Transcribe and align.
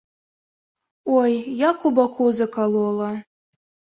Ой, 1.17 1.31
як 1.69 1.77
у 1.89 1.93
баку 1.99 2.25
закалола. 2.39 3.11